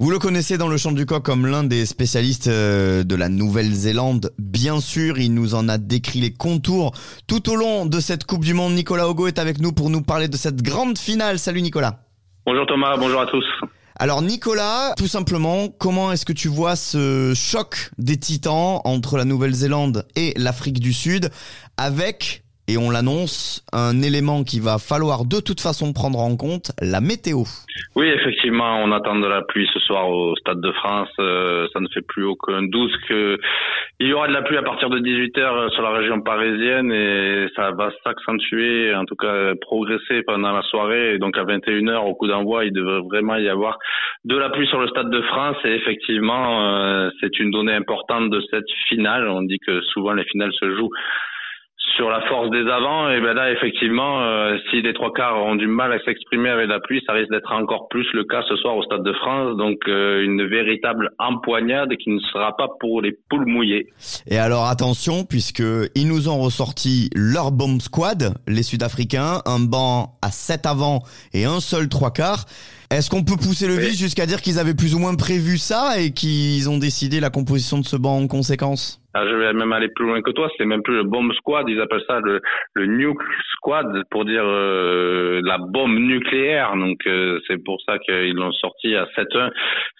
Vous 0.00 0.10
le 0.10 0.18
connaissez 0.18 0.58
dans 0.58 0.66
le 0.66 0.76
champ 0.76 0.90
du 0.90 1.06
coq 1.06 1.22
comme 1.22 1.46
l'un 1.46 1.62
des 1.62 1.86
spécialistes 1.86 2.48
euh, 2.48 3.04
de 3.04 3.14
la 3.14 3.28
Nouvelle-Zélande. 3.28 4.32
Bien 4.38 4.80
sûr, 4.80 5.18
il 5.18 5.32
nous 5.32 5.54
en 5.54 5.68
a 5.68 5.78
décrit 5.78 6.20
les 6.20 6.32
contours 6.32 6.90
tout 7.28 7.48
au 7.48 7.54
long 7.54 7.86
de 7.86 8.00
cette 8.00 8.24
Coupe 8.24 8.44
du 8.44 8.54
Monde. 8.54 8.74
Nicolas 8.74 9.08
Ogo 9.08 9.28
est 9.28 9.38
avec 9.38 9.60
nous 9.60 9.70
pour 9.70 9.90
nous 9.90 10.02
parler 10.02 10.26
de 10.26 10.36
cette 10.36 10.62
grande 10.62 10.98
finale. 10.98 11.38
Salut 11.38 11.62
Nicolas. 11.62 12.00
Bonjour 12.44 12.66
Thomas, 12.66 12.96
bonjour 12.96 13.20
à 13.20 13.26
tous. 13.26 13.44
Alors 13.96 14.20
Nicolas, 14.20 14.94
tout 14.96 15.06
simplement, 15.06 15.68
comment 15.68 16.10
est-ce 16.10 16.26
que 16.26 16.32
tu 16.32 16.48
vois 16.48 16.74
ce 16.74 17.32
choc 17.36 17.92
des 17.96 18.16
titans 18.16 18.80
entre 18.82 19.16
la 19.16 19.24
Nouvelle-Zélande 19.24 20.08
et 20.16 20.34
l'Afrique 20.36 20.80
du 20.80 20.92
Sud 20.92 21.30
avec 21.76 22.43
et 22.66 22.78
on 22.78 22.90
l'annonce, 22.90 23.64
un 23.72 24.00
élément 24.02 24.42
qu'il 24.42 24.62
va 24.62 24.78
falloir 24.78 25.24
de 25.24 25.40
toute 25.40 25.60
façon 25.60 25.92
prendre 25.92 26.18
en 26.18 26.36
compte, 26.36 26.72
la 26.80 27.00
météo. 27.00 27.44
Oui, 27.96 28.06
effectivement, 28.06 28.82
on 28.82 28.90
attend 28.92 29.18
de 29.18 29.26
la 29.26 29.42
pluie 29.42 29.68
ce 29.72 29.78
soir 29.80 30.08
au 30.08 30.34
Stade 30.36 30.60
de 30.60 30.72
France. 30.72 31.10
Euh, 31.18 31.66
ça 31.72 31.80
ne 31.80 31.88
fait 31.88 32.02
plus 32.06 32.24
aucun 32.24 32.62
doute 32.62 32.92
que 33.08 33.38
il 34.00 34.08
y 34.08 34.12
aura 34.12 34.26
de 34.26 34.32
la 34.32 34.42
pluie 34.42 34.56
à 34.56 34.62
partir 34.62 34.90
de 34.90 34.98
18h 34.98 35.38
euh, 35.38 35.68
sur 35.70 35.82
la 35.82 35.90
région 35.90 36.20
parisienne 36.20 36.90
et 36.90 37.46
ça 37.54 37.70
va 37.72 37.90
s'accentuer, 38.02 38.94
en 38.94 39.04
tout 39.04 39.14
cas 39.14 39.54
progresser 39.60 40.22
pendant 40.26 40.52
la 40.52 40.62
soirée. 40.62 41.18
Donc 41.18 41.36
à 41.36 41.44
21h 41.44 41.98
au 42.06 42.14
coup 42.14 42.26
d'envoi, 42.26 42.64
il 42.64 42.72
devrait 42.72 43.00
vraiment 43.00 43.36
y 43.36 43.48
avoir 43.48 43.78
de 44.24 44.36
la 44.36 44.50
pluie 44.50 44.66
sur 44.68 44.80
le 44.80 44.88
Stade 44.88 45.10
de 45.10 45.22
France 45.22 45.56
et 45.64 45.74
effectivement, 45.74 46.62
euh, 46.62 47.10
c'est 47.20 47.38
une 47.38 47.50
donnée 47.50 47.74
importante 47.74 48.30
de 48.30 48.42
cette 48.50 48.70
finale. 48.88 49.28
On 49.28 49.42
dit 49.42 49.58
que 49.58 49.80
souvent 49.82 50.14
les 50.14 50.24
finales 50.24 50.52
se 50.58 50.74
jouent 50.74 50.90
sur 51.96 52.10
la 52.10 52.20
force 52.22 52.50
des 52.50 52.66
avants, 52.68 53.10
et 53.10 53.20
ben 53.20 53.34
là 53.34 53.50
effectivement, 53.52 54.22
euh, 54.22 54.56
si 54.70 54.82
les 54.82 54.92
trois 54.94 55.12
quarts 55.12 55.36
ont 55.44 55.54
du 55.54 55.66
mal 55.66 55.92
à 55.92 55.98
s'exprimer 56.00 56.48
avec 56.48 56.68
la 56.68 56.80
pluie, 56.80 57.02
ça 57.06 57.12
risque 57.12 57.30
d'être 57.30 57.52
encore 57.52 57.88
plus 57.88 58.06
le 58.12 58.24
cas 58.24 58.42
ce 58.48 58.56
soir 58.56 58.76
au 58.76 58.82
Stade 58.82 59.02
de 59.02 59.12
France. 59.12 59.56
Donc 59.56 59.78
euh, 59.88 60.24
une 60.24 60.46
véritable 60.46 61.10
empoignade 61.18 61.94
qui 61.96 62.10
ne 62.10 62.18
sera 62.18 62.56
pas 62.56 62.68
pour 62.80 63.00
les 63.00 63.12
poules 63.28 63.46
mouillées. 63.46 63.88
Et 64.26 64.38
alors 64.38 64.66
attention, 64.66 65.24
puisque 65.24 65.62
ils 65.94 66.08
nous 66.08 66.28
ont 66.28 66.38
ressorti 66.38 67.10
leur 67.14 67.52
bomb 67.52 67.80
squad, 67.80 68.34
les 68.48 68.62
Sud-Africains, 68.62 69.40
un 69.46 69.60
banc 69.60 70.18
à 70.22 70.30
7 70.30 70.66
avant 70.66 71.00
et 71.32 71.44
un 71.44 71.60
seul 71.60 71.88
trois 71.88 72.10
quarts. 72.10 72.44
Est-ce 72.90 73.10
qu'on 73.10 73.24
peut 73.24 73.36
pousser 73.36 73.66
le 73.66 73.74
vice 73.74 73.98
jusqu'à 73.98 74.26
dire 74.26 74.40
qu'ils 74.40 74.58
avaient 74.58 74.74
plus 74.74 74.94
ou 74.94 74.98
moins 74.98 75.14
prévu 75.14 75.58
ça 75.58 75.98
et 75.98 76.12
qu'ils 76.12 76.68
ont 76.68 76.78
décidé 76.78 77.18
la 77.18 77.30
composition 77.30 77.78
de 77.78 77.84
ce 77.84 77.96
banc 77.96 78.18
en 78.18 78.26
conséquence? 78.26 79.03
Ah, 79.16 79.24
je 79.28 79.34
vais 79.36 79.52
même 79.52 79.72
aller 79.72 79.88
plus 79.88 80.06
loin 80.06 80.20
que 80.22 80.32
toi. 80.32 80.50
C'est 80.58 80.64
même 80.64 80.82
plus 80.82 80.96
le 80.96 81.04
bomb 81.04 81.32
squad. 81.34 81.68
Ils 81.68 81.80
appellent 81.80 82.02
ça 82.08 82.18
le, 82.18 82.40
le 82.74 82.86
nuke 82.86 83.22
squad 83.52 84.02
pour 84.10 84.24
dire 84.24 84.42
euh, 84.44 85.40
la 85.44 85.58
bombe 85.58 85.96
nucléaire. 85.96 86.74
Donc 86.74 86.98
euh, 87.06 87.38
c'est 87.46 87.62
pour 87.62 87.80
ça 87.82 88.00
qu'ils 88.00 88.34
l'ont 88.34 88.50
sorti 88.50 88.96
à 88.96 89.04
7-1. 89.16 89.52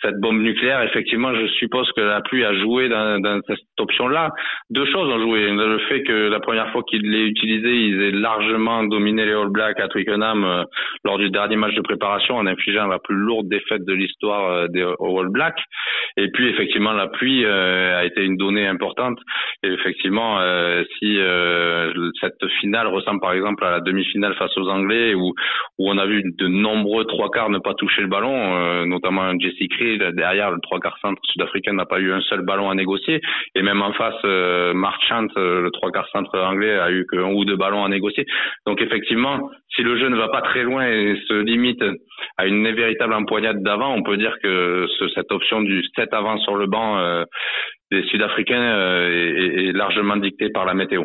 Cette 0.00 0.18
bombe 0.18 0.40
nucléaire, 0.40 0.80
effectivement, 0.82 1.34
je 1.34 1.46
suppose 1.58 1.92
que 1.92 2.00
la 2.00 2.22
pluie 2.22 2.42
a 2.42 2.54
joué 2.54 2.88
dans, 2.88 3.20
dans 3.20 3.38
cette 3.46 3.58
option-là. 3.78 4.30
Deux 4.70 4.86
choses 4.86 5.08
ont 5.12 5.20
joué. 5.20 5.50
Le 5.50 5.78
fait 5.90 6.02
que 6.04 6.30
la 6.30 6.40
première 6.40 6.72
fois 6.72 6.82
qu'ils 6.82 7.02
l'aient 7.02 7.26
utilisé, 7.26 7.68
ils 7.68 8.02
aient 8.02 8.12
largement 8.12 8.82
dominé 8.84 9.26
les 9.26 9.34
All 9.34 9.50
Blacks 9.50 9.78
à 9.78 9.88
Twickenham 9.88 10.42
euh, 10.42 10.64
lors 11.04 11.18
du 11.18 11.28
dernier 11.28 11.56
match 11.56 11.74
de 11.74 11.82
préparation 11.82 12.36
en 12.36 12.46
infligeant 12.46 12.86
la 12.86 12.98
plus 12.98 13.14
lourde 13.14 13.46
défaite 13.48 13.84
de 13.84 13.92
l'histoire 13.92 14.70
des 14.70 14.82
All 14.82 15.28
Blacks. 15.28 15.60
Et 16.16 16.28
puis 16.30 16.48
effectivement, 16.48 16.92
la 16.92 17.08
pluie 17.08 17.44
a 17.44 18.04
été 18.04 18.24
une 18.24 18.36
donnée 18.36 18.66
importante 18.66 19.01
et 19.64 19.68
effectivement, 19.68 20.40
euh, 20.40 20.82
si 20.98 21.18
euh, 21.18 21.92
cette 22.20 22.44
finale 22.60 22.88
ressemble 22.88 23.20
par 23.20 23.32
exemple 23.32 23.64
à 23.64 23.70
la 23.70 23.80
demi-finale 23.80 24.34
face 24.34 24.56
aux 24.56 24.68
Anglais, 24.68 25.14
où, 25.14 25.32
on 25.78 25.98
a 25.98 26.06
vu 26.06 26.22
de 26.38 26.48
nombreux 26.48 27.04
trois 27.04 27.30
quarts 27.30 27.50
ne 27.50 27.58
pas 27.58 27.74
toucher 27.74 28.02
le 28.02 28.08
ballon, 28.08 28.56
euh, 28.56 28.86
notamment 28.86 29.32
Jesse 29.38 29.68
Creel 29.70 30.12
derrière 30.14 30.50
le 30.50 30.58
trois 30.60 30.78
quarts 30.80 30.98
centre 31.00 31.20
sud-africain 31.24 31.72
n'a 31.72 31.86
pas 31.86 32.00
eu 32.00 32.12
un 32.12 32.20
seul 32.22 32.42
ballon 32.42 32.70
à 32.70 32.74
négocier, 32.74 33.20
et 33.54 33.62
même 33.62 33.82
en 33.82 33.92
face, 33.92 34.22
Marchant, 34.74 35.26
le 35.36 35.70
trois 35.70 35.90
quarts 35.90 36.08
centre 36.12 36.38
anglais, 36.38 36.78
a 36.78 36.90
eu 36.90 37.06
qu'un 37.10 37.32
ou 37.32 37.44
deux 37.44 37.56
ballons 37.56 37.84
à 37.84 37.88
négocier. 37.88 38.24
Donc 38.66 38.80
effectivement, 38.80 39.50
si 39.74 39.82
le 39.82 39.98
jeu 39.98 40.08
ne 40.08 40.16
va 40.16 40.28
pas 40.28 40.42
très 40.42 40.62
loin 40.62 40.86
et 40.86 41.16
se 41.28 41.34
limite 41.34 41.82
à 42.38 42.46
une 42.46 42.70
véritable 42.72 43.14
empoignade 43.14 43.62
d'avant, 43.62 43.94
on 43.94 44.02
peut 44.02 44.16
dire 44.16 44.36
que 44.42 44.86
cette 45.14 45.32
option 45.32 45.62
du 45.62 45.82
7 45.96 46.12
avant 46.12 46.38
sur 46.38 46.56
le 46.56 46.66
banc 46.66 47.24
des 47.92 48.02
Sud-Africains 48.08 48.60
euh, 48.60 49.68
est, 49.68 49.72
largement 49.72 50.16
dictée 50.16 50.48
par 50.50 50.64
la 50.64 50.74
météo. 50.74 51.04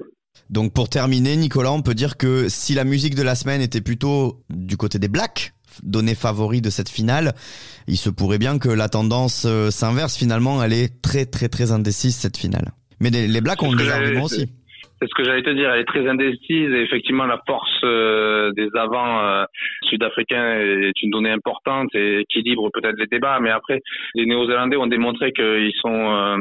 Donc 0.49 0.73
pour 0.73 0.89
terminer, 0.89 1.35
Nicolas, 1.35 1.71
on 1.71 1.81
peut 1.81 1.93
dire 1.93 2.17
que 2.17 2.47
si 2.47 2.73
la 2.73 2.83
musique 2.83 3.15
de 3.15 3.23
la 3.23 3.35
semaine 3.35 3.61
était 3.61 3.81
plutôt 3.81 4.39
du 4.49 4.77
côté 4.77 4.97
des 4.97 5.09
Blacks, 5.09 5.51
donné 5.83 6.15
favori 6.15 6.61
de 6.61 6.69
cette 6.69 6.89
finale, 6.89 7.33
il 7.87 7.97
se 7.97 8.09
pourrait 8.09 8.37
bien 8.39 8.57
que 8.57 8.69
la 8.69 8.87
tendance 8.87 9.45
euh, 9.45 9.69
s'inverse 9.69 10.17
finalement, 10.17 10.63
elle 10.63 10.73
est 10.73 11.01
très 11.01 11.25
très 11.25 11.49
très 11.49 11.71
indécise 11.71 12.15
cette 12.15 12.37
finale. 12.37 12.71
Mais 12.99 13.09
les, 13.09 13.41
Blacks 13.41 13.61
ont 13.61 13.75
des 13.75 13.89
arguments 13.89 14.23
aussi. 14.23 14.47
C'est 14.99 15.07
ce 15.07 15.13
que 15.15 15.23
j'allais 15.23 15.43
te 15.43 15.51
dire, 15.51 15.69
elle 15.69 15.81
est 15.81 15.85
très 15.85 16.07
indécise 16.07 16.71
et 16.71 16.81
effectivement 16.81 17.25
la 17.25 17.39
force 17.45 17.69
euh, 17.83 18.51
des 18.53 18.69
avants 18.73 19.45
sud-africains 19.87 20.59
est 20.59 21.01
une 21.01 21.11
donnée 21.11 21.31
importante 21.31 21.89
et 21.93 22.19
équilibre 22.19 22.69
peut-être 22.73 22.97
les 22.97 23.07
débats, 23.07 23.39
mais 23.39 23.49
après 23.49 23.81
les 24.15 24.25
Néo-Zélandais 24.25 24.77
ont 24.77 24.87
démontré 24.87 25.31
qu'ils 25.31 25.73
sont 25.81 26.37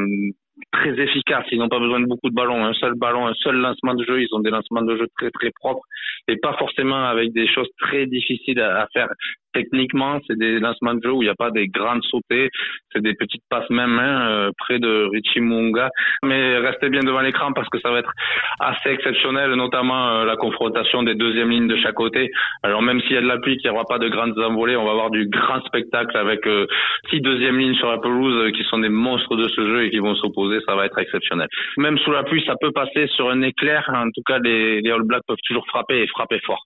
très 0.72 0.98
efficaces. 1.00 1.46
Ils 1.52 1.58
n'ont 1.58 1.68
pas 1.68 1.78
besoin 1.78 2.00
de 2.00 2.06
beaucoup 2.06 2.30
de 2.30 2.34
ballons. 2.34 2.64
Un 2.64 2.72
seul 2.74 2.94
ballon, 2.94 3.26
un 3.26 3.34
seul 3.34 3.56
lancement 3.56 3.94
de 3.94 4.04
jeu. 4.04 4.22
Ils 4.22 4.28
ont 4.32 4.40
des 4.40 4.50
lancements 4.50 4.82
de 4.82 4.96
jeu 4.96 5.06
très 5.18 5.30
très 5.30 5.50
propres 5.50 5.84
et 6.28 6.36
pas 6.36 6.54
forcément 6.54 7.04
avec 7.04 7.32
des 7.32 7.46
choses 7.46 7.68
très 7.78 8.06
difficiles 8.06 8.60
à, 8.60 8.86
faire 8.92 9.08
techniquement. 9.56 10.18
C'est 10.26 10.38
des 10.38 10.58
lancements 10.58 10.94
de 10.94 11.02
jeu 11.02 11.12
où 11.12 11.22
il 11.22 11.26
n'y 11.26 11.30
a 11.30 11.34
pas 11.34 11.50
des 11.50 11.68
grandes 11.68 12.04
sautées. 12.04 12.50
C'est 12.92 13.02
des 13.02 13.14
petites 13.14 13.42
passes 13.48 13.68
même 13.70 13.90
main 13.90 14.28
euh, 14.28 14.50
près 14.58 14.78
de 14.78 15.08
Richie 15.12 15.40
Munga. 15.40 15.88
Mais 16.22 16.58
restez 16.58 16.88
bien 16.88 17.00
devant 17.00 17.20
l'écran 17.20 17.52
parce 17.52 17.68
que 17.68 17.78
ça 17.80 17.90
va 17.90 18.00
être 18.00 18.12
assez 18.60 18.90
exceptionnel, 18.90 19.52
notamment 19.54 20.08
euh, 20.08 20.24
la 20.24 20.36
confrontation 20.36 21.02
des 21.02 21.14
deuxièmes 21.14 21.50
lignes 21.50 21.68
de 21.68 21.76
chaque 21.76 21.94
côté. 21.94 22.30
Alors 22.62 22.82
même 22.82 23.00
s'il 23.02 23.12
y 23.12 23.16
a 23.16 23.22
de 23.22 23.26
la 23.26 23.38
pluie, 23.38 23.56
qu'il 23.56 23.70
n'y 23.70 23.76
aura 23.76 23.86
pas 23.86 23.98
de 23.98 24.08
grandes 24.08 24.38
envolées, 24.38 24.76
on 24.76 24.84
va 24.84 24.92
avoir 24.92 25.10
du 25.10 25.26
grand 25.28 25.64
spectacle 25.64 26.16
avec 26.16 26.46
euh, 26.46 26.66
six 27.10 27.20
deuxièmes 27.20 27.58
lignes 27.58 27.74
sur 27.76 27.90
la 27.90 27.98
pelouse 27.98 28.52
qui 28.52 28.64
sont 28.64 28.78
des 28.78 28.88
monstres 28.88 29.36
de 29.36 29.48
ce 29.48 29.66
jeu 29.66 29.84
et 29.84 29.90
qui 29.90 29.98
vont 29.98 30.14
s'opposer 30.16 30.60
ça 30.66 30.74
va 30.74 30.86
être 30.86 30.98
exceptionnel. 30.98 31.48
Même 31.76 31.98
sous 31.98 32.12
la 32.12 32.22
pluie, 32.22 32.44
ça 32.46 32.54
peut 32.60 32.72
passer 32.72 33.06
sur 33.08 33.30
un 33.30 33.42
éclair. 33.42 33.88
En 33.94 34.10
tout 34.10 34.22
cas, 34.26 34.38
les, 34.38 34.80
les 34.80 34.90
All 34.90 35.02
Blacks 35.02 35.22
peuvent 35.26 35.36
toujours 35.46 35.66
frapper 35.66 36.02
et 36.02 36.06
frapper 36.08 36.40
fort. 36.40 36.62